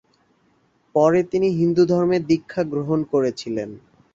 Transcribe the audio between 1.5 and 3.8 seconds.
হিন্দু ধর্মে দীক্ষা গ্রহণ করেছিলেন।